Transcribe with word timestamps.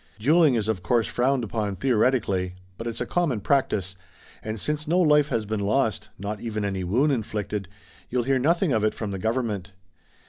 "Dueling 0.17 0.55
is 0.55 0.67
of 0.67 0.81
course 0.81 1.05
frowned 1.05 1.43
upon 1.43 1.75
theoretically, 1.75 2.55
but 2.75 2.87
it's 2.87 3.01
a 3.01 3.05
common 3.05 3.39
practice, 3.39 3.95
and 4.41 4.59
since 4.59 4.87
no 4.87 4.97
life 4.99 5.27
has 5.27 5.45
been 5.45 5.59
lost, 5.59 6.09
not 6.17 6.41
even 6.41 6.65
any 6.65 6.83
wound 6.83 7.11
inflicted, 7.11 7.69
you'll 8.09 8.23
hear 8.23 8.39
nothing 8.39 8.73
of 8.73 8.83
it 8.83 8.95
from 8.95 9.11
the 9.11 9.19
government. 9.19 9.73